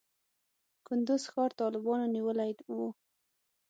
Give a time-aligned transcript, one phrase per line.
[0.87, 2.75] کندز ښار طالبانو نیولی و.